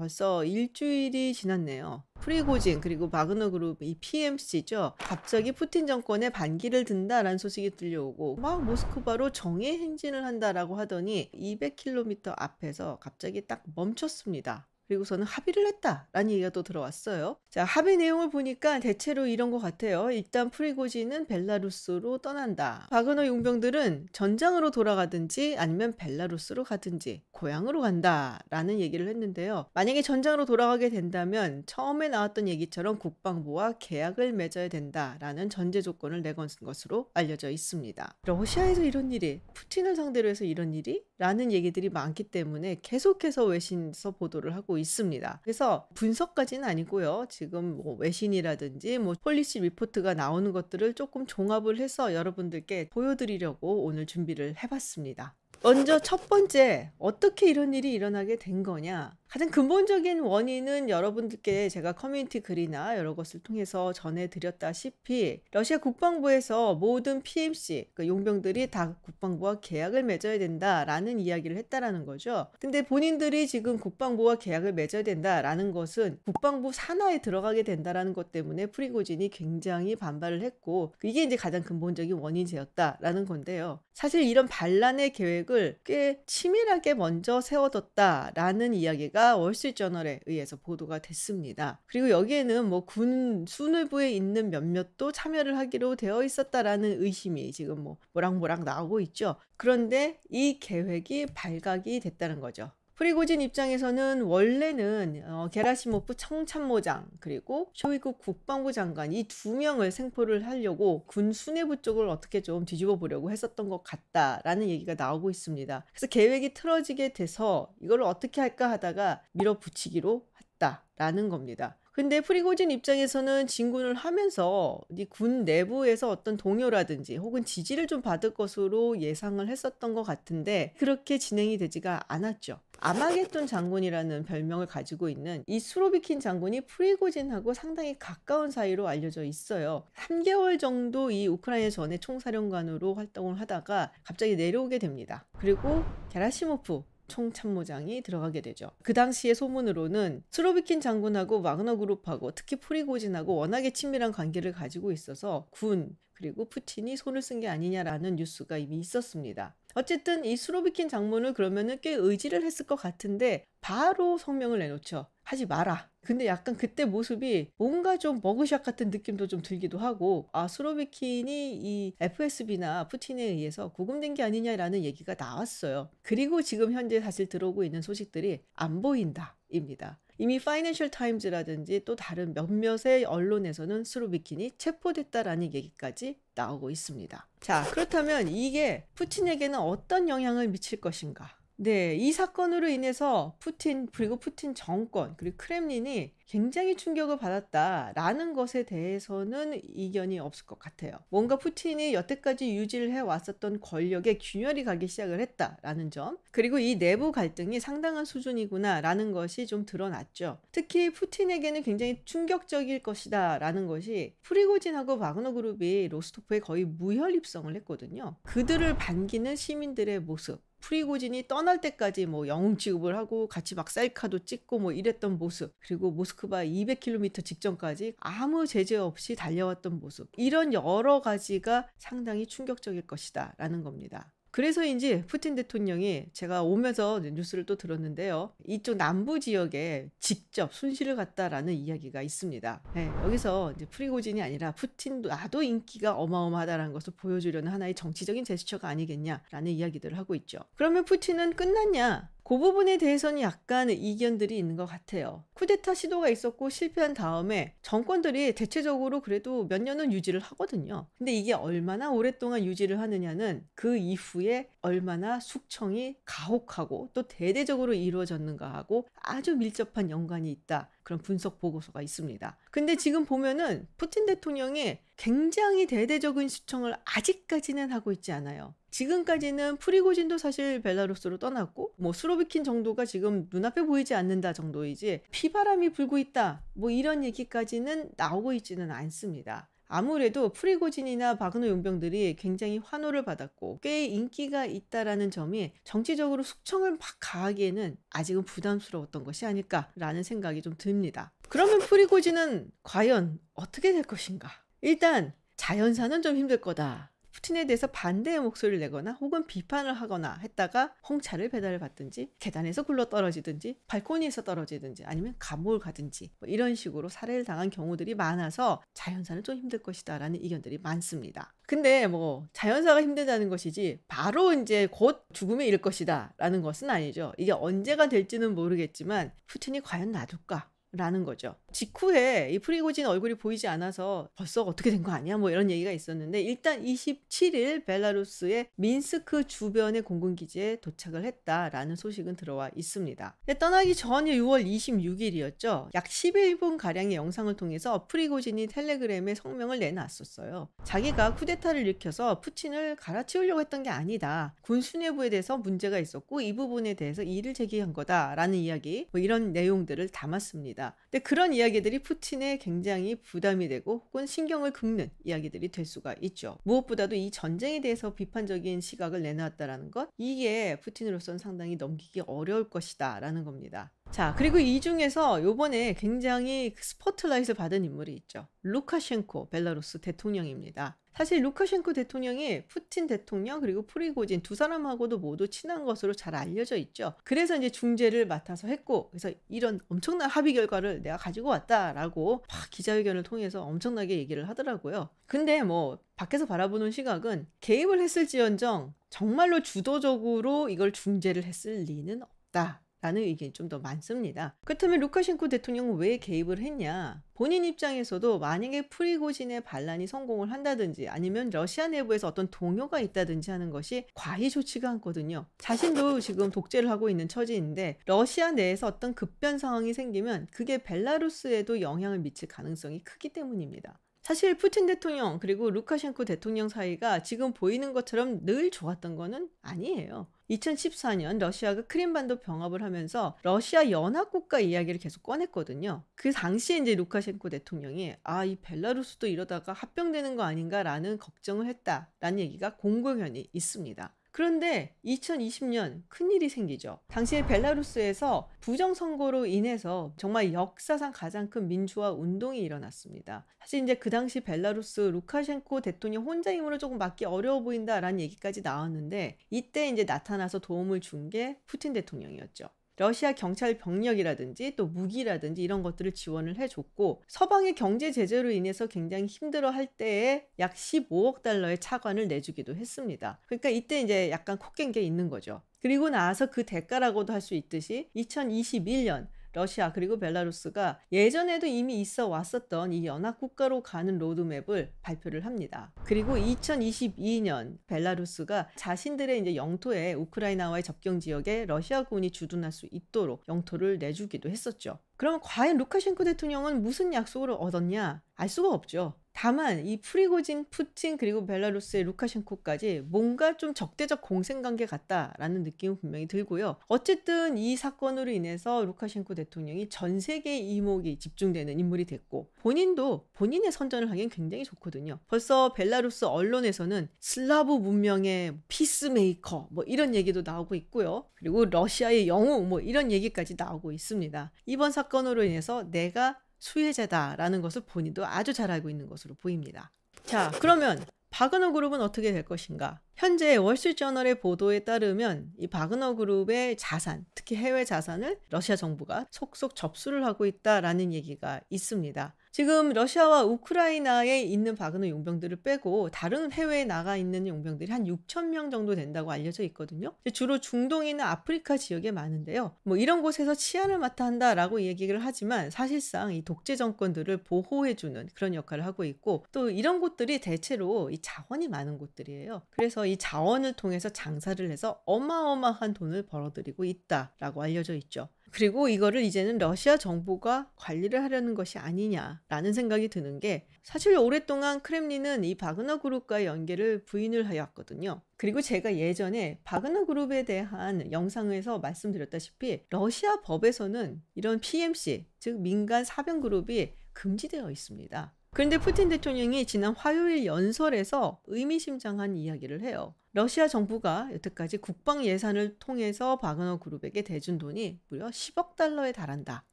벌써 0.00 0.46
일주일이 0.46 1.34
지났네요. 1.34 2.04
프리고진 2.20 2.80
그리고 2.80 3.10
바그너 3.10 3.50
그룹 3.50 3.82
이 3.82 3.98
PMC죠. 4.00 4.94
갑자기 4.96 5.52
푸틴 5.52 5.86
정권에 5.86 6.30
반기를 6.30 6.84
든다라는 6.84 7.36
소식이 7.36 7.76
들려오고 7.76 8.36
막 8.36 8.64
모스크바로 8.64 9.30
정예 9.30 9.72
행진을 9.72 10.24
한다라고 10.24 10.76
하더니 10.76 11.30
200km 11.34 12.32
앞에서 12.34 12.96
갑자기 12.98 13.46
딱 13.46 13.62
멈췄습니다. 13.74 14.69
그리고서는 14.90 15.24
합의를 15.24 15.68
했다라는 15.68 16.32
얘기가 16.32 16.50
또 16.50 16.64
들어왔어요. 16.64 17.36
자, 17.48 17.62
합의 17.62 17.96
내용을 17.96 18.28
보니까 18.28 18.80
대체로 18.80 19.26
이런 19.26 19.52
것 19.52 19.60
같아요. 19.60 20.10
일단 20.10 20.50
프리고진은 20.50 21.26
벨라루스로 21.26 22.18
떠난다. 22.18 22.88
바그너 22.90 23.24
용병들은 23.24 24.08
전장으로 24.12 24.72
돌아가든지 24.72 25.54
아니면 25.58 25.94
벨라루스로 25.96 26.64
가든지 26.64 27.22
고향으로 27.30 27.82
간다라는 27.82 28.80
얘기를 28.80 29.06
했는데요. 29.06 29.66
만약에 29.74 30.02
전장으로 30.02 30.44
돌아가게 30.44 30.90
된다면 30.90 31.62
처음에 31.66 32.08
나왔던 32.08 32.48
얘기처럼 32.48 32.98
국방부와 32.98 33.74
계약을 33.78 34.32
맺어야 34.32 34.66
된다라는 34.66 35.50
전제 35.50 35.82
조건을 35.82 36.22
내건 36.22 36.48
것으로 36.64 37.10
알려져 37.14 37.48
있습니다. 37.48 38.12
러시아에서 38.24 38.82
이런 38.82 39.12
일이 39.12 39.40
푸틴을 39.54 39.94
상대로 39.94 40.28
해서 40.28 40.44
이런 40.44 40.74
일이 40.74 41.04
라는 41.18 41.52
얘기들이 41.52 41.90
많기 41.90 42.24
때문에 42.24 42.78
계속해서 42.82 43.44
외신에서 43.44 44.12
보도를 44.12 44.56
하고 44.56 44.79
있습니다. 44.80 45.40
그래서 45.42 45.88
분석까지는 45.94 46.68
아니고요. 46.68 47.26
지금 47.28 47.76
뭐 47.76 47.96
외신이라든지 47.96 48.98
뭐 48.98 49.14
policy 49.22 49.60
report가 49.60 50.14
나오는 50.14 50.50
것들을 50.52 50.94
조금 50.94 51.26
종합을 51.26 51.78
해서 51.78 52.14
여러분들께 52.14 52.88
보여드리려고 52.90 53.84
오늘 53.84 54.06
준비를 54.06 54.56
해봤습니다. 54.62 55.36
먼저 55.62 55.98
첫 55.98 56.28
번째, 56.28 56.90
어떻게 56.98 57.50
이런 57.50 57.74
일이 57.74 57.92
일어나게 57.92 58.36
된 58.36 58.62
거냐? 58.62 59.16
가장 59.30 59.48
근본적인 59.48 60.22
원인은 60.22 60.88
여러분들께 60.88 61.68
제가 61.68 61.92
커뮤니티 61.92 62.40
글이나 62.40 62.98
여러 62.98 63.14
것을 63.14 63.38
통해서 63.38 63.92
전해드렸다시피 63.92 65.42
러시아 65.52 65.78
국방부에서 65.78 66.74
모든 66.74 67.22
PMC, 67.22 67.90
그 67.94 68.08
용병들이 68.08 68.72
다 68.72 68.96
국방부와 69.02 69.60
계약을 69.60 70.02
맺어야 70.02 70.36
된다라는 70.40 71.20
이야기를 71.20 71.56
했다라는 71.58 72.06
거죠. 72.06 72.48
근데 72.58 72.82
본인들이 72.82 73.46
지금 73.46 73.78
국방부와 73.78 74.34
계약을 74.34 74.72
맺어야 74.72 75.04
된다라는 75.04 75.70
것은 75.70 76.18
국방부 76.24 76.72
산하에 76.72 77.22
들어가게 77.22 77.62
된다라는 77.62 78.14
것 78.14 78.32
때문에 78.32 78.66
프리고진이 78.66 79.28
굉장히 79.28 79.94
반발을 79.94 80.42
했고 80.42 80.92
이게 81.04 81.22
이제 81.22 81.36
가장 81.36 81.62
근본적인 81.62 82.14
원인이었다라는 82.14 83.26
건데요. 83.26 83.78
사실 83.92 84.22
이런 84.22 84.48
반란의 84.48 85.12
계획을 85.12 85.78
꽤 85.84 86.20
치밀하게 86.26 86.94
먼저 86.94 87.40
세워뒀다라는 87.40 88.74
이야기가 88.74 89.19
기사가 89.20 89.36
월스트리트저널에 89.36 90.20
의해서 90.26 90.56
보도가 90.56 91.00
됐습니다. 91.00 91.80
그리고 91.86 92.08
여기에는 92.10 92.68
뭐 92.68 92.80
군 92.86 93.44
수뇌부에 93.46 94.10
있는 94.10 94.50
몇몇도 94.50 95.12
참여를 95.12 95.58
하기로 95.58 95.96
되어 95.96 96.24
있었다라는 96.24 97.02
의심이 97.02 97.52
지금 97.52 97.82
뭐 97.84 97.98
모락모락 98.12 98.64
나오고 98.64 99.00
있죠. 99.00 99.36
그런데 99.56 100.18
이 100.30 100.58
계획이 100.58 101.26
발각이 101.34 102.00
됐다는 102.00 102.40
거죠. 102.40 102.72
프리고진 103.00 103.40
입장에서는 103.40 104.20
원래는 104.20 105.22
어, 105.26 105.48
게라시모프 105.50 106.18
청참모장 106.18 107.08
그리고 107.18 107.70
쇼이구 107.72 108.18
국방부 108.18 108.72
장관 108.72 109.14
이 109.14 109.24
두 109.26 109.56
명을 109.56 109.90
생포를 109.90 110.46
하려고 110.46 111.04
군 111.06 111.32
수뇌부 111.32 111.80
쪽을 111.80 112.10
어떻게 112.10 112.42
좀 112.42 112.66
뒤집어 112.66 112.96
보려고 112.96 113.30
했었던 113.30 113.70
것 113.70 113.82
같다라는 113.84 114.68
얘기가 114.68 114.96
나오고 114.98 115.30
있습니다. 115.30 115.86
그래서 115.90 116.06
계획이 116.08 116.52
틀어지게 116.52 117.14
돼서 117.14 117.72
이걸 117.80 118.02
어떻게 118.02 118.42
할까 118.42 118.70
하다가 118.70 119.22
밀어붙이기로 119.32 120.26
했다라는 120.60 121.30
겁니다. 121.30 121.78
근데 121.92 122.20
프리고진 122.20 122.70
입장에서는 122.70 123.46
진군을 123.46 123.94
하면서 123.94 124.80
군 125.08 125.44
내부에서 125.44 126.08
어떤 126.08 126.36
동요라든지 126.36 127.16
혹은 127.16 127.44
지지를 127.44 127.86
좀 127.86 128.00
받을 128.00 128.32
것으로 128.32 129.00
예상을 129.00 129.46
했었던 129.46 129.92
것 129.94 130.02
같은데 130.02 130.72
그렇게 130.78 131.18
진행이 131.18 131.58
되지가 131.58 132.04
않았죠. 132.08 132.60
아마겟돈 132.80 133.46
장군이라는 133.46 134.24
별명을 134.24 134.66
가지고 134.66 135.08
있는 135.08 135.44
이 135.46 135.60
수로비킨 135.60 136.18
장군이 136.18 136.62
프리고진하고 136.62 137.52
상당히 137.54 137.98
가까운 137.98 138.50
사이로 138.50 138.88
알려져 138.88 139.22
있어요. 139.24 139.84
3개월 140.08 140.58
정도 140.58 141.10
이 141.10 141.26
우크라이나 141.28 141.70
전에 141.70 141.98
총사령관으로 141.98 142.94
활동을 142.94 143.38
하다가 143.40 143.92
갑자기 144.02 144.34
내려오게 144.36 144.78
됩니다. 144.78 145.26
그리고 145.38 145.84
게라시모프 146.10 146.82
총참모장이 147.08 148.02
들어가게 148.02 148.40
되죠. 148.40 148.70
그 148.82 148.94
당시의 148.94 149.34
소문으로는 149.34 150.22
스로비킨 150.30 150.80
장군하고 150.80 151.42
와그너 151.42 151.76
그룹하고 151.76 152.30
특히 152.32 152.56
프리고진하고 152.56 153.34
워낙에 153.34 153.70
친밀한 153.72 154.12
관계를 154.12 154.52
가지고 154.52 154.92
있어서 154.92 155.48
군 155.50 155.96
그리고 156.12 156.48
푸틴이 156.48 156.96
손을 156.96 157.20
쓴 157.22 157.40
게 157.40 157.48
아니냐라는 157.48 158.16
뉴스가 158.16 158.58
이미 158.58 158.78
있었습니다. 158.78 159.56
어쨌든 159.74 160.24
이 160.24 160.36
스로비킨 160.36 160.88
장군을 160.88 161.34
그러면은 161.34 161.78
꽤 161.80 161.92
의지를 161.92 162.42
했을 162.44 162.66
것 162.66 162.76
같은데 162.76 163.44
바로 163.60 164.18
성명을 164.18 164.58
내놓죠. 164.58 165.06
하지 165.22 165.46
마라. 165.46 165.90
근데 166.00 166.26
약간 166.26 166.56
그때 166.56 166.84
모습이 166.84 167.50
뭔가 167.56 167.96
좀 167.96 168.20
머그샷 168.22 168.62
같은 168.64 168.90
느낌도 168.90 169.28
좀 169.28 169.42
들기도 169.42 169.78
하고 169.78 170.28
아 170.32 170.48
스로비킨이 170.48 171.60
이 171.62 171.94
FSB나 172.00 172.88
푸틴에 172.88 173.22
의해서 173.22 173.70
구금된 173.72 174.14
게 174.14 174.22
아니냐라는 174.22 174.82
얘기가 174.82 175.14
나왔어요. 175.16 175.90
그리고 176.02 176.42
지금 176.42 176.72
현재 176.72 177.00
사실 177.00 177.28
들어오고 177.28 177.64
있는 177.64 177.82
소식들이 177.82 178.40
안 178.54 178.82
보인다. 178.82 179.36
입니다. 179.50 179.98
이미 180.20 180.38
파이낸셜 180.38 180.90
타임즈라든지 180.90 181.80
또 181.86 181.96
다른 181.96 182.34
몇몇의 182.34 183.06
언론에서는 183.06 183.84
스로비킨이 183.84 184.50
체포됐다라는 184.58 185.54
얘기까지 185.54 186.20
나오고 186.34 186.68
있습니다. 186.70 187.26
자, 187.40 187.64
그렇다면 187.70 188.28
이게 188.28 188.84
푸틴에게는 188.96 189.58
어떤 189.58 190.10
영향을 190.10 190.48
미칠 190.48 190.78
것인가? 190.78 191.39
네, 191.62 191.94
이 191.94 192.10
사건으로 192.10 192.68
인해서 192.68 193.36
푸틴 193.38 193.86
그리고 193.92 194.16
푸틴 194.16 194.54
정권 194.54 195.14
그리고 195.18 195.36
크렘린이 195.36 196.14
굉장히 196.24 196.74
충격을 196.74 197.18
받았다라는 197.18 198.32
것에 198.32 198.62
대해서는 198.62 199.60
이견이 199.64 200.20
없을 200.20 200.46
것 200.46 200.58
같아요. 200.58 200.92
뭔가 201.10 201.36
푸틴이 201.36 201.92
여태까지 201.92 202.56
유지를 202.56 202.92
해왔었던 202.92 203.60
권력에 203.60 204.16
균열이 204.16 204.64
가기 204.64 204.86
시작을 204.86 205.20
했다라는 205.20 205.90
점, 205.90 206.16
그리고 206.30 206.58
이 206.58 206.78
내부 206.78 207.12
갈등이 207.12 207.60
상당한 207.60 208.06
수준이구나라는 208.06 209.12
것이 209.12 209.46
좀 209.46 209.66
드러났죠. 209.66 210.38
특히 210.52 210.90
푸틴에게는 210.90 211.62
굉장히 211.62 212.00
충격적일 212.06 212.82
것이다라는 212.82 213.66
것이 213.66 214.14
프리고진하고 214.22 214.98
바그너 214.98 215.32
그룹이 215.32 215.88
로스토프에 215.88 216.38
거의 216.38 216.64
무혈 216.64 217.14
입성을 217.16 217.54
했거든요. 217.56 218.16
그들을 218.22 218.78
반기는 218.78 219.36
시민들의 219.36 220.00
모습, 220.00 220.40
프리고진이 220.60 221.26
떠날 221.28 221.60
때까지 221.60 222.06
뭐 222.06 222.26
영웅 222.28 222.56
취급을 222.56 222.96
하고 222.96 223.28
같이 223.28 223.54
막 223.54 223.70
셀카도 223.70 224.20
찍고 224.20 224.58
뭐 224.58 224.72
이랬던 224.72 225.18
모습 225.18 225.54
그리고 225.60 225.90
모스크바 225.90 226.44
200km 226.44 227.24
직전까지 227.24 227.94
아무 227.98 228.46
제재 228.46 228.76
없이 228.76 229.16
달려왔던 229.16 229.80
모습 229.80 230.08
이런 230.16 230.52
여러 230.52 231.00
가지가 231.00 231.68
상당히 231.78 232.26
충격적일 232.26 232.86
것이다 232.86 233.34
라는 233.38 233.62
겁니다. 233.62 234.12
그래서인지 234.30 235.04
푸틴 235.06 235.34
대통령이 235.34 236.06
제가 236.12 236.42
오면서 236.42 237.00
뉴스를 237.00 237.44
또 237.44 237.56
들었는데요. 237.56 238.32
이쪽 238.46 238.76
남부 238.76 239.18
지역에 239.18 239.90
직접 239.98 240.54
순실을 240.54 240.96
갔다라는 240.96 241.52
이야기가 241.54 242.02
있습니다. 242.02 242.62
네, 242.74 242.86
여기서 243.04 243.52
이제 243.56 243.66
프리고진이 243.66 244.22
아니라 244.22 244.52
푸틴도 244.52 245.08
나도 245.08 245.42
인기가 245.42 245.94
어마어마하다라는 245.94 246.72
것을 246.72 246.92
보여주려는 246.96 247.50
하나의 247.50 247.74
정치적인 247.74 248.24
제스처가 248.24 248.68
아니겠냐라는 248.68 249.52
이야기들을 249.52 249.98
하고 249.98 250.14
있죠. 250.14 250.38
그러면 250.56 250.84
푸틴은 250.84 251.34
끝났냐? 251.34 252.10
그 252.30 252.38
부분에 252.38 252.78
대해서는 252.78 253.22
약간 253.22 253.70
이견들이 253.70 254.38
있는 254.38 254.54
것 254.54 254.64
같아요. 254.64 255.24
쿠데타 255.34 255.74
시도가 255.74 256.08
있었고 256.10 256.48
실패한 256.48 256.94
다음에 256.94 257.56
정권들이 257.62 258.36
대체적으로 258.36 259.00
그래도 259.00 259.48
몇 259.48 259.60
년은 259.60 259.92
유지를 259.92 260.20
하거든요. 260.20 260.86
근데 260.96 261.12
이게 261.12 261.32
얼마나 261.32 261.90
오랫동안 261.90 262.44
유지를 262.44 262.78
하느냐는 262.78 263.44
그 263.56 263.76
이후에 263.76 264.48
얼마나 264.60 265.18
숙청이 265.18 265.96
가혹하고 266.04 266.90
또 266.94 267.02
대대적으로 267.02 267.74
이루어졌는가 267.74 268.54
하고 268.54 268.86
아주 268.94 269.34
밀접한 269.34 269.90
연관이 269.90 270.30
있다. 270.30 270.70
그런 270.84 271.00
분석 271.00 271.40
보고서가 271.40 271.82
있습니다. 271.82 272.38
근데 272.52 272.76
지금 272.76 273.06
보면은 273.06 273.66
푸틴 273.76 274.06
대통령이 274.06 274.78
굉장히 274.96 275.66
대대적인 275.66 276.28
숙청을 276.28 276.76
아직까지는 276.84 277.72
하고 277.72 277.90
있지 277.90 278.12
않아요. 278.12 278.54
지금까지는 278.70 279.56
프리고진도 279.56 280.18
사실 280.18 280.62
벨라루스로 280.62 281.18
떠났고 281.18 281.74
뭐 281.76 281.92
스로비킨 281.92 282.44
정도가 282.44 282.84
지금 282.84 283.28
눈앞에 283.32 283.62
보이지 283.62 283.94
않는다 283.94 284.32
정도이지 284.32 285.02
피바람이 285.10 285.70
불고 285.70 285.98
있다 285.98 286.42
뭐 286.54 286.70
이런 286.70 287.04
얘기까지는 287.04 287.90
나오고 287.96 288.32
있지는 288.32 288.70
않습니다. 288.70 289.48
아무래도 289.72 290.30
프리고진이나 290.30 291.14
바그너 291.14 291.46
용병들이 291.46 292.16
굉장히 292.16 292.58
환호를 292.58 293.04
받았고 293.04 293.60
꽤 293.62 293.86
인기가 293.86 294.44
있다라는 294.44 295.12
점이 295.12 295.52
정치적으로 295.62 296.24
숙청을 296.24 296.72
막 296.72 296.80
가하기에는 296.98 297.76
아직은 297.90 298.24
부담스러웠던 298.24 299.04
것이 299.04 299.26
아닐까라는 299.26 300.02
생각이 300.02 300.42
좀 300.42 300.54
듭니다. 300.58 301.12
그러면 301.28 301.60
프리고진은 301.60 302.50
과연 302.64 303.20
어떻게 303.34 303.72
될 303.72 303.84
것인가? 303.84 304.28
일단 304.60 305.12
자연사는 305.36 306.02
좀 306.02 306.16
힘들 306.16 306.40
거다. 306.40 306.89
푸틴에 307.30 307.46
대해서 307.46 307.68
반대의 307.68 308.20
목소리를 308.20 308.58
내거나 308.58 308.92
혹은 308.92 309.26
비판을 309.26 309.72
하거나 309.72 310.18
했다가 310.20 310.74
홍차를 310.88 311.28
배달을 311.28 311.58
받든지 311.60 312.12
계단에서 312.18 312.64
굴러 312.64 312.86
떨어지든지 312.86 313.60
발코니에서 313.68 314.22
떨어지든지 314.22 314.84
아니면 314.84 315.14
감옥을 315.18 315.60
가든지 315.60 316.10
뭐 316.18 316.28
이런 316.28 316.54
식으로 316.54 316.88
살해를 316.88 317.24
당한 317.24 317.50
경우들이 317.50 317.94
많아서 317.94 318.62
자연사는 318.74 319.22
좀 319.22 319.36
힘들 319.36 319.60
것이다 319.60 319.98
라는 319.98 320.20
의견들이 320.20 320.58
많습니다. 320.58 321.32
근데 321.46 321.86
뭐 321.86 322.26
자연사가 322.32 322.82
힘들다는 322.82 323.28
것이지 323.28 323.80
바로 323.86 324.32
이제 324.32 324.66
곧 324.70 325.04
죽음에 325.12 325.46
이를 325.46 325.58
것이다 325.58 326.14
라는 326.16 326.42
것은 326.42 326.68
아니죠. 326.68 327.12
이게 327.16 327.32
언제가 327.32 327.88
될지는 327.88 328.34
모르겠지만 328.34 329.12
푸틴이 329.26 329.60
과연 329.60 329.92
놔둘까? 329.92 330.50
라는 330.72 331.02
거죠. 331.04 331.34
직후에 331.52 332.30
이 332.30 332.38
프리고진 332.38 332.86
얼굴이 332.86 333.14
보이지 333.14 333.48
않아서 333.48 334.08
벌써 334.14 334.42
어떻게 334.42 334.70
된 334.70 334.80
거 334.84 334.92
아니야? 334.92 335.16
뭐 335.18 335.28
이런 335.30 335.50
얘기가 335.50 335.72
있었는데 335.72 336.20
일단 336.22 336.62
27일 336.64 337.64
벨라루스의 337.66 338.46
민스크 338.54 339.24
주변의 339.26 339.82
공군기지에 339.82 340.60
도착을 340.60 341.04
했다라는 341.04 341.74
소식은 341.74 342.14
들어와 342.14 342.50
있습니다. 342.54 343.16
떠나기 343.40 343.74
전이 343.74 344.12
6월 344.20 344.46
26일이었죠. 344.46 345.70
약 345.74 345.84
11분 345.86 346.56
가량의 346.56 346.94
영상을 346.94 347.34
통해서 347.36 347.86
프리고진이 347.88 348.46
텔레그램에 348.46 349.16
성명을 349.16 349.58
내놨었어요. 349.58 350.48
자기가 350.62 351.14
쿠데타를 351.16 351.62
일으켜서 351.62 352.20
푸틴을 352.20 352.76
갈아치우려고 352.76 353.40
했던 353.40 353.62
게 353.64 353.70
아니다. 353.70 354.34
군 354.40 354.60
수뇌부에 354.60 355.10
대해서 355.10 355.36
문제가 355.36 355.78
있었고 355.80 356.20
이 356.20 356.32
부분에 356.34 356.74
대해서 356.74 357.02
이의를 357.02 357.34
제기한 357.34 357.72
거다라는 357.72 358.38
이야기 358.38 358.86
뭐 358.92 359.00
이런 359.00 359.32
내용들을 359.32 359.88
담았습니다. 359.88 360.59
있습니다. 360.60 360.76
근데 360.90 361.02
그런 361.02 361.32
이야기들이 361.32 361.80
푸틴에 361.80 362.38
굉장히 362.38 362.94
부담이 362.96 363.48
되고 363.48 363.82
혹은 363.86 364.06
신경을 364.06 364.52
긁는 364.52 364.90
이야기들이 365.04 365.48
될 365.48 365.64
수가 365.64 365.94
있죠. 366.02 366.38
무엇보다도 366.44 366.94
이 366.94 367.10
전쟁에 367.10 367.60
대해서 367.60 367.94
비판적인 367.94 368.60
시각을 368.60 369.02
내놓았다라는 369.02 369.70
것 369.70 369.88
이게 369.96 370.56
푸틴으로서는 370.60 371.18
상당히 371.18 371.56
넘기기 371.56 372.02
어려울 372.06 372.50
것이다라는 372.50 373.24
겁니다. 373.24 373.72
자, 373.90 374.14
그리고 374.16 374.38
이 374.38 374.60
중에서 374.60 375.22
요번에 375.22 375.74
굉장히 375.74 376.54
스포트라이트를 376.56 377.34
받은 377.34 377.64
인물이 377.64 377.92
있죠. 377.94 378.28
루카셴코 378.44 379.28
벨라루스 379.30 379.80
대통령입니다. 379.80 380.78
사실 380.94 381.22
루카셴코 381.22 381.72
대통령이 381.72 382.46
푸틴 382.46 382.86
대통령 382.86 383.40
그리고 383.40 383.66
프리고진 383.66 384.22
두 384.22 384.34
사람하고도 384.34 384.98
모두 384.98 385.28
친한 385.28 385.64
것으로 385.64 385.92
잘 385.92 386.14
알려져 386.14 386.56
있죠. 386.56 386.94
그래서 387.04 387.36
이제 387.36 387.50
중재를 387.50 388.06
맡아서 388.06 388.48
했고 388.48 388.90
그래서 388.90 389.10
이런 389.28 389.60
엄청난 389.68 390.08
합의 390.08 390.34
결과를 390.34 390.82
내가 390.82 390.96
가지고 390.96 391.28
왔다라고 391.30 392.24
막 392.28 392.50
기자회견을 392.50 393.02
통해서 393.02 393.42
엄청나게 393.42 393.98
얘기를 393.98 394.28
하더라고요. 394.28 394.88
근데 395.06 395.42
뭐 395.42 395.78
밖에서 395.96 396.26
바라보는 396.26 396.70
시각은 396.70 397.26
개입을 397.40 397.80
했을지언정 397.80 398.74
정말로 398.88 399.42
주도적으로 399.42 400.48
이걸 400.48 400.72
중재를 400.72 401.24
했을 401.24 401.64
리는 401.64 402.02
없다. 402.02 402.62
라는 402.80 403.02
의견이 403.02 403.32
좀 403.32 403.50
더 403.50 403.58
많습니다. 403.58 404.36
그렇다면 404.44 404.78
루카셴코 404.80 405.28
대통령은 405.28 405.76
왜 405.76 405.96
개입을 405.96 406.38
했냐? 406.38 407.02
본인 407.14 407.44
입장에서도 407.44 408.18
만약에 408.20 408.68
프리고진의 408.68 409.40
반란이 409.42 409.86
성공을 409.88 410.30
한다든지 410.30 410.88
아니면 410.88 411.30
러시아 411.30 411.66
내부에서 411.66 412.06
어떤 412.06 412.28
동요가 412.30 412.78
있다든지 412.80 413.30
하는 413.32 413.50
것이 413.50 413.86
과히 413.94 414.30
좋지가 414.30 414.70
않거든요. 414.70 415.26
자신도 415.38 415.98
지금 416.00 416.30
독재를 416.30 416.70
하고 416.70 416.88
있는 416.88 417.08
처지인데 417.08 417.78
러시아 417.86 418.30
내에서 418.30 418.68
어떤 418.68 418.94
급변 418.94 419.38
상황이 419.38 419.74
생기면 419.74 420.28
그게 420.32 420.58
벨라루스에도 420.62 421.60
영향을 421.60 421.98
미칠 421.98 422.28
가능성이 422.28 422.84
크기 422.84 423.08
때문입니다. 423.08 423.80
사실 424.02 424.36
푸틴 424.36 424.66
대통령 424.66 425.18
그리고 425.20 425.50
루카셴코 425.50 426.04
대통령 426.04 426.48
사이가 426.48 427.02
지금 427.02 427.32
보이는 427.32 427.72
것처럼 427.72 428.24
늘 428.24 428.50
좋았던 428.50 428.96
거는 428.96 429.28
아니에요. 429.42 430.06
2014년 430.30 431.18
러시아가 431.18 431.62
크림반도 431.62 432.20
병합을 432.20 432.62
하면서 432.62 433.18
러시아 433.22 433.70
연합국가 433.70 434.40
이야기를 434.40 434.80
계속 434.80 435.02
꺼냈거든요. 435.02 435.82
그 435.94 436.12
당시에 436.12 436.58
이제 436.58 436.74
루카셴코 436.76 437.28
대통령이 437.28 437.96
아, 438.04 438.24
이 438.24 438.36
벨라루스도 438.36 439.06
이러다가 439.06 439.52
합병되는 439.52 440.16
거 440.16 440.22
아닌가라는 440.22 440.98
걱정을 440.98 441.46
했다라는 441.46 442.20
얘기가 442.20 442.56
공공연히 442.56 443.28
있습니다. 443.32 443.92
그런데 444.12 444.74
2020년 444.84 445.82
큰일이 445.88 446.28
생기죠. 446.28 446.80
당시에 446.88 447.26
벨라루스에서 447.26 448.28
부정선거로 448.40 449.26
인해서 449.26 449.92
정말 449.96 450.32
역사상 450.32 450.92
가장 450.92 451.30
큰 451.30 451.46
민주화 451.48 451.92
운동이 451.92 452.40
일어났습니다. 452.40 453.24
사실 453.40 453.62
이제 453.62 453.74
그 453.74 453.88
당시 453.88 454.20
벨라루스 454.20 454.80
루카셴코 454.80 455.60
대통령 455.60 456.04
혼자 456.04 456.32
힘으로 456.32 456.58
조금 456.58 456.78
막기 456.78 457.04
어려워 457.04 457.40
보인다라는 457.42 458.00
얘기까지 458.00 458.42
나왔는데 458.42 459.18
이때 459.30 459.68
이제 459.68 459.84
나타나서 459.84 460.40
도움을 460.40 460.80
준 460.80 461.00
게 461.10 461.38
푸틴 461.46 461.72
대통령이었죠. 461.72 462.46
러시아 462.80 463.12
경찰 463.12 463.58
병력이라든지 463.58 464.56
또 464.56 464.66
무기라든지 464.66 465.42
이런 465.42 465.62
것들을 465.62 465.92
지원을 465.92 466.38
해줬고 466.38 467.02
서방의 467.08 467.54
경제 467.54 467.92
제재로 467.92 468.30
인해서 468.30 468.66
굉장히 468.66 469.04
힘들어 469.04 469.50
할 469.50 469.66
때에 469.66 470.26
약 470.38 470.54
15억 470.54 471.20
달러의 471.20 471.58
차관을 471.58 472.08
내주기도 472.08 472.56
했습니다. 472.56 473.20
그러니까 473.26 473.50
이때 473.50 473.82
이제 473.82 474.10
약간 474.10 474.38
콧갱게 474.38 474.80
있는 474.80 475.10
거죠. 475.10 475.42
그리고 475.60 475.90
나서 475.90 476.30
그 476.30 476.46
대가라고도 476.46 477.12
할 477.12 477.20
수 477.20 477.34
있듯이 477.34 477.90
2021년 477.94 479.08
러시아 479.32 479.72
그리고 479.72 479.98
벨라루스가 479.98 480.80
예전에도 480.92 481.46
이미 481.46 481.80
있어 481.80 482.08
왔었던 482.08 482.72
이 482.72 482.86
연합 482.86 483.18
국가로 483.18 483.62
가는 483.62 483.98
로드맵을 483.98 484.72
발표를 484.82 485.24
합니다. 485.24 485.72
그리고 485.84 486.14
2022년 486.16 487.58
벨라루스가 487.66 488.48
자신들의 488.56 489.20
이제 489.20 489.36
영토에 489.36 489.94
우크라이나와의 489.94 490.62
접경 490.62 491.00
지역에 491.00 491.44
러시아군이 491.46 492.10
주둔할 492.10 492.52
수 492.52 492.66
있도록 492.70 493.24
영토를 493.28 493.78
내주기도 493.78 494.28
했었죠. 494.28 494.78
그럼 494.96 495.20
과연 495.22 495.56
루카셴코 495.56 496.04
대통령은 496.04 496.62
무슨 496.62 496.92
약속을 496.92 497.30
얻었냐? 497.30 498.02
알 498.20 498.28
수가 498.28 498.50
없죠. 498.50 498.92
다만 499.12 499.66
이 499.66 499.78
프리고진, 499.80 500.44
푸틴 500.50 500.96
그리고 500.96 501.24
벨라루스의 501.26 501.84
루카셴코까지 501.84 502.82
뭔가 502.86 503.36
좀 503.36 503.54
적대적 503.54 504.02
공생관계 504.02 504.66
같다라는 504.66 505.42
느낌은 505.42 505.78
분명히 505.78 506.06
들고요. 506.06 506.56
어쨌든 506.68 507.38
이 507.38 507.56
사건으로 507.56 508.10
인해서 508.10 508.62
루카셴코 508.64 509.14
대통령이 509.14 509.68
전 509.70 510.00
세계의 510.00 510.48
이목이 510.50 510.98
집중되는 510.98 511.58
인물이 511.58 511.86
됐고 511.86 512.30
본인도 512.36 513.08
본인의 513.14 513.52
선전을 513.52 513.90
하기엔 513.90 514.10
굉장히 514.10 514.44
좋거든요. 514.44 514.98
벌써 515.08 515.54
벨라루스 515.54 516.04
언론에서는 516.04 516.88
슬라브 517.00 517.52
문명의 517.52 518.38
peacemaker 518.48 519.48
뭐 519.50 519.64
이런 519.64 519.94
얘기도 519.94 520.22
나오고 520.24 520.54
있고요. 520.56 521.06
그리고 521.14 521.46
러시아의 521.46 522.06
영웅 522.06 522.50
뭐 522.50 522.60
이런 522.60 522.92
얘기까지 522.92 523.34
나오고 523.36 523.72
있습니다. 523.72 524.30
이번 524.46 524.72
사건으로 524.72 525.24
인해서 525.24 525.70
내가 525.70 526.18
수혜자다라는 526.40 527.40
것을 527.40 527.62
본인도 527.64 528.04
아주 528.04 528.32
잘 528.32 528.50
알고 528.50 528.68
있는 528.68 528.88
것으로 528.88 529.14
보입니다. 529.14 529.70
자, 530.04 530.32
그러면 530.40 530.84
바그너 531.10 531.52
그룹은 531.52 531.80
어떻게 531.80 532.12
될 532.12 532.24
것인가? 532.24 532.80
현재 532.94 533.36
월스트저널의 533.36 534.20
보도에 534.20 534.60
따르면 534.60 535.32
이 535.38 535.46
바그너 535.46 535.94
그룹의 535.94 536.56
자산, 536.56 537.04
특히 537.14 537.36
해외 537.36 537.64
자산을 537.64 538.18
러시아 538.30 538.56
정부가 538.56 539.06
속속 539.10 539.56
접수를 539.56 540.04
하고 540.04 540.26
있다라는 540.26 540.92
얘기가 540.92 541.40
있습니다. 541.50 542.14
지금 542.32 542.68
러시아와 542.70 543.24
우크라이나에 543.24 544.22
있는 544.22 544.54
바그너 544.54 544.88
용병들을 544.88 545.42
빼고 545.42 545.90
다른 545.90 546.30
해외에 546.30 546.64
나가 546.64 546.96
있는 546.96 547.26
용병들이 547.26 547.72
한 547.72 547.84
6천 547.84 548.26
명 548.26 548.50
정도 548.50 548.76
된다고 548.76 549.10
알려져 549.10 549.42
있거든요. 549.44 549.94
주로 550.12 550.38
중동이나 550.38 551.10
아프리카 551.10 551.56
지역에 551.56 551.90
많은데요. 551.90 552.54
뭐 552.62 552.76
이런 552.76 553.02
곳에서 553.02 553.34
치안을 553.34 553.78
맡아 553.78 554.04
한다라고 554.04 554.62
얘기를 554.62 555.04
하지만 555.04 555.50
사실상 555.50 556.14
이 556.14 556.24
독재 556.24 556.54
정권들을 556.54 557.24
보호해주는 557.24 558.08
그런 558.14 558.34
역할을 558.34 558.64
하고 558.64 558.84
있고 558.84 559.24
또 559.32 559.50
이런 559.50 559.80
곳들이 559.80 560.20
대체로 560.20 560.90
이 560.90 560.98
자원이 561.02 561.48
많은 561.48 561.78
곳들이에요. 561.78 562.42
그래서 562.50 562.86
이 562.86 562.96
자원을 562.96 563.54
통해서 563.54 563.88
장사를 563.88 564.48
해서 564.48 564.80
어마어마한 564.86 565.74
돈을 565.74 566.06
벌어들이고 566.06 566.64
있다라고 566.64 567.42
알려져 567.42 567.74
있죠. 567.74 568.08
그리고 568.30 568.68
이거를 568.68 569.02
이제는 569.02 569.38
러시아 569.38 569.76
정부가 569.76 570.50
관리를 570.56 571.02
하려는 571.02 571.34
것이 571.34 571.58
아니냐라는 571.58 572.52
생각이 572.52 572.88
드는 572.88 573.20
게 573.20 573.46
사실 573.62 573.96
오랫동안 573.96 574.60
크렘린은 574.62 575.24
이 575.24 575.34
바그너 575.34 575.80
그룹과의 575.80 576.26
연계를 576.26 576.84
부인을 576.84 577.28
하였거든요. 577.28 578.02
그리고 578.16 578.40
제가 578.40 578.76
예전에 578.76 579.40
바그너 579.44 579.84
그룹에 579.86 580.24
대한 580.24 580.90
영상에서 580.92 581.58
말씀드렸다시피 581.58 582.64
러시아 582.70 583.20
법에서는 583.22 584.02
이런 584.14 584.40
PMC, 584.40 585.06
즉 585.18 585.40
민간 585.40 585.84
사병 585.84 586.20
그룹이 586.20 586.74
금지되어 586.92 587.50
있습니다. 587.50 588.14
그런데 588.32 588.58
푸틴 588.58 588.88
대통령이 588.88 589.44
지난 589.44 589.74
화요일 589.74 590.24
연설에서 590.24 591.20
의미심장한 591.26 592.16
이야기를 592.16 592.60
해요. 592.60 592.94
러시아 593.12 593.48
정부가 593.48 594.08
여태까지 594.12 594.58
국방 594.58 595.04
예산을 595.04 595.58
통해서 595.58 596.16
바그너 596.20 596.60
그룹에게 596.60 597.02
대준 597.02 597.38
돈이 597.38 597.80
무려 597.88 598.06
10억 598.06 598.54
달러에 598.54 598.92
달한다. 598.92 599.44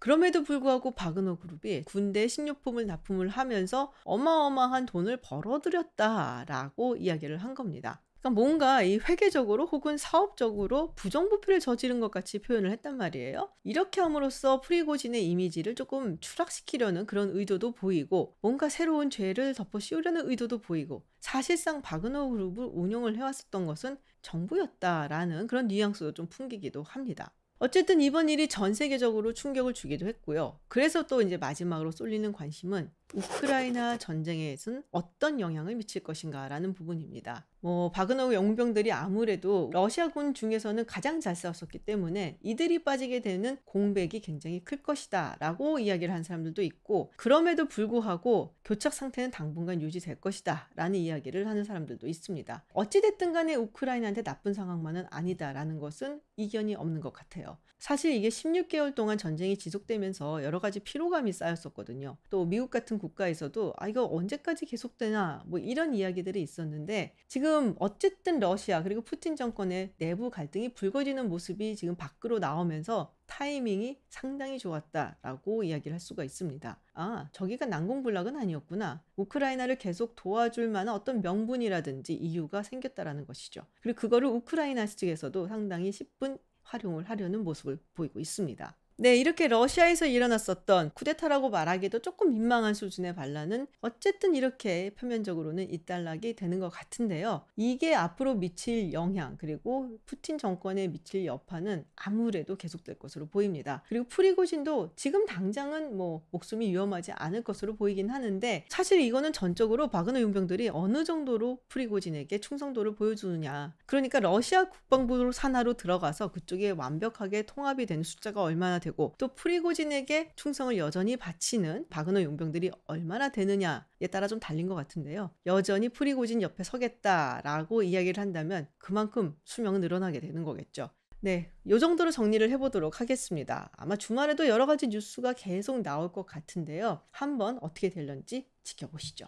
그럼에도 0.00 0.42
불구하고 0.42 0.90
바그너 0.90 1.38
그룹이 1.38 1.84
군대 1.84 2.26
식료품을 2.26 2.86
납품을 2.86 3.28
하면서 3.28 3.92
어마어마한 4.04 4.86
돈을 4.86 5.18
벌어들였다라고 5.18 6.96
이야기를 6.96 7.38
한 7.38 7.54
겁니다. 7.54 8.02
그러니까 8.26 8.30
뭔가 8.30 8.82
이 8.82 8.98
회계적으로 8.98 9.66
혹은 9.66 9.96
사업적으로 9.96 10.92
부정부패를 10.94 11.60
저지른 11.60 12.00
것 12.00 12.10
같이 12.10 12.40
표현을 12.40 12.72
했단 12.72 12.96
말이에요. 12.96 13.50
이렇게 13.62 14.00
함으로써 14.00 14.60
프리고진의 14.60 15.24
이미지를 15.28 15.76
조금 15.76 16.18
추락시키려는 16.18 17.06
그런 17.06 17.30
의도도 17.30 17.72
보이고 17.72 18.36
뭔가 18.40 18.68
새로운 18.68 19.10
죄를 19.10 19.54
덮어 19.54 19.78
씌우려는 19.78 20.28
의도도 20.28 20.58
보이고 20.58 21.04
사실상 21.20 21.82
바그너 21.82 22.28
그룹을 22.28 22.70
운영을 22.72 23.16
해왔었던 23.16 23.66
것은 23.66 23.96
정부였다라는 24.22 25.46
그런 25.46 25.68
뉘앙스도 25.68 26.12
좀 26.14 26.26
풍기기도 26.28 26.82
합니다. 26.82 27.32
어쨌든 27.58 28.00
이번 28.02 28.28
일이 28.28 28.48
전 28.48 28.74
세계적으로 28.74 29.32
충격을 29.32 29.72
주기도 29.72 30.06
했고요. 30.06 30.60
그래서 30.68 31.06
또 31.06 31.22
이제 31.22 31.36
마지막으로 31.38 31.90
쏠리는 31.90 32.30
관심은 32.32 32.90
우크라이나 33.14 33.98
전쟁에는 33.98 34.82
어떤 34.90 35.40
영향을 35.40 35.76
미칠 35.76 36.02
것인가라는 36.02 36.74
부분입니다. 36.74 37.46
뭐 37.60 37.90
바그너 37.90 38.32
영웅병들이 38.32 38.92
아무래도 38.92 39.70
러시아군 39.72 40.34
중에서는 40.34 40.86
가장 40.86 41.20
잘 41.20 41.34
싸웠었기 41.34 41.80
때문에 41.80 42.38
이들이 42.42 42.84
빠지게 42.84 43.20
되는 43.20 43.56
공백이 43.64 44.20
굉장히 44.20 44.62
클 44.64 44.82
것이다라고 44.82 45.78
이야기를 45.78 46.14
한 46.14 46.22
사람들도 46.22 46.62
있고 46.62 47.12
그럼에도 47.16 47.66
불구하고 47.66 48.54
교착 48.64 48.92
상태는 48.92 49.30
당분간 49.30 49.80
유지될 49.80 50.20
것이다라는 50.20 50.98
이야기를 50.98 51.48
하는 51.48 51.64
사람들도 51.64 52.06
있습니다. 52.06 52.64
어찌 52.72 53.00
됐든 53.00 53.32
간에 53.32 53.54
우크라이나한테 53.54 54.22
나쁜 54.22 54.54
상황만은 54.54 55.06
아니다라는 55.10 55.78
것은 55.78 56.20
이견이 56.36 56.74
없는 56.76 57.00
것 57.00 57.12
같아요. 57.12 57.58
사실 57.78 58.12
이게 58.12 58.28
16개월 58.28 58.94
동안 58.94 59.18
전쟁이 59.18 59.56
지속되면서 59.56 60.42
여러 60.42 60.58
가지 60.58 60.80
피로감이 60.80 61.32
쌓였었거든요. 61.32 62.16
또 62.30 62.44
미국 62.44 62.70
같은 62.70 62.98
국가에서도 62.98 63.74
아 63.76 63.88
이거 63.88 64.06
언제까지 64.06 64.66
계속되나 64.66 65.44
뭐 65.46 65.58
이런 65.58 65.94
이야기들이 65.94 66.40
있었는데 66.42 67.14
지금 67.28 67.74
어쨌든 67.78 68.40
러시아 68.40 68.82
그리고 68.82 69.02
푸틴 69.02 69.36
정권의 69.36 69.92
내부 69.98 70.30
갈등이 70.30 70.74
불거지는 70.74 71.28
모습이 71.28 71.76
지금 71.76 71.96
밖으로 71.96 72.38
나오면서 72.38 73.14
타이밍이 73.26 74.00
상당히 74.08 74.58
좋았다라고 74.58 75.64
이야기를 75.64 75.92
할 75.92 76.00
수가 76.00 76.24
있습니다. 76.24 76.80
아, 76.94 77.28
저기가 77.32 77.66
난공불락은 77.66 78.36
아니었구나. 78.36 79.02
우크라이나를 79.16 79.76
계속 79.76 80.14
도와줄 80.16 80.68
만한 80.68 80.94
어떤 80.94 81.20
명분이라든지 81.20 82.14
이유가 82.14 82.62
생겼다라는 82.62 83.26
것이죠. 83.26 83.62
그리고 83.80 84.00
그거를 84.00 84.28
우크라이나 84.28 84.86
측에서도 84.86 85.48
상당히 85.48 85.90
10분 85.90 86.38
활용을 86.66 87.08
하려는 87.08 87.42
모습을 87.42 87.78
보이고 87.94 88.20
있습니다. 88.20 88.76
네, 88.98 89.14
이렇게 89.14 89.46
러시아에서 89.46 90.06
일어났었던 90.06 90.92
쿠데타라고 90.94 91.50
말하기도 91.50 91.98
조금 91.98 92.32
민망한 92.32 92.72
수준의 92.72 93.14
반란은 93.14 93.66
어쨌든 93.82 94.34
이렇게 94.34 94.88
표면적으로는 94.94 95.70
잇달락이 95.70 96.34
되는 96.34 96.60
것 96.60 96.70
같은데요. 96.70 97.44
이게 97.56 97.94
앞으로 97.94 98.36
미칠 98.36 98.94
영향, 98.94 99.36
그리고 99.36 99.98
푸틴 100.06 100.38
정권에 100.38 100.88
미칠 100.88 101.26
여파는 101.26 101.84
아무래도 101.94 102.56
계속될 102.56 102.98
것으로 102.98 103.26
보입니다. 103.26 103.82
그리고 103.86 104.06
프리고신도 104.08 104.92
지금 104.96 105.26
당장은 105.26 105.94
뭐 105.94 106.24
목숨이 106.30 106.70
위험하지 106.70 107.12
않을 107.12 107.44
것으로 107.44 107.76
보이긴 107.76 108.08
하는데 108.08 108.64
사실 108.70 109.02
이거는 109.02 109.34
전적으로 109.34 109.88
바그너 109.88 110.22
용병들이 110.22 110.70
어느 110.70 111.04
정도로 111.04 111.58
프리고진에게 111.68 112.38
충성도를 112.38 112.94
보여주느냐. 112.94 113.74
그러니까 113.84 114.20
러시아 114.20 114.70
국방부 114.70 115.32
산하로 115.32 115.74
들어가서 115.74 116.32
그쪽에 116.32 116.70
완벽하게 116.70 117.42
통합이 117.42 117.84
되는 117.84 118.02
숫자가 118.02 118.42
얼마나 118.42 118.85
되고 118.86 119.14
또 119.18 119.34
프리고진에게 119.34 120.32
충성을 120.36 120.76
여전히 120.78 121.16
바치는 121.16 121.86
바그너 121.90 122.22
용병들이 122.22 122.70
얼마나 122.86 123.30
되느냐에 123.30 124.06
따라 124.10 124.28
좀 124.28 124.38
달린 124.38 124.68
것 124.68 124.74
같은데요. 124.74 125.30
여전히 125.46 125.88
프리고진 125.88 126.40
옆에 126.42 126.62
서겠다라고 126.62 127.82
이야기를 127.82 128.20
한다면 128.20 128.68
그만큼 128.78 129.36
수명은 129.44 129.80
늘어나게 129.80 130.20
되는 130.20 130.44
거겠죠. 130.44 130.90
네, 131.20 131.50
요 131.68 131.78
정도로 131.78 132.12
정리를 132.12 132.48
해보도록 132.50 133.00
하겠습니다. 133.00 133.70
아마 133.76 133.96
주말에도 133.96 134.46
여러 134.46 134.66
가지 134.66 134.86
뉴스가 134.86 135.32
계속 135.32 135.82
나올 135.82 136.12
것 136.12 136.24
같은데요. 136.24 137.00
한번 137.10 137.58
어떻게 137.62 137.88
될런지 137.88 138.48
지켜보시죠. 138.62 139.26